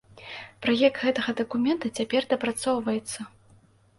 [0.65, 3.19] Праект гэтага дакумента цяпер дапрацоўваецца.